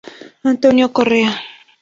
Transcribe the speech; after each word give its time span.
Antonio 0.43 0.89
Correa 0.91 1.29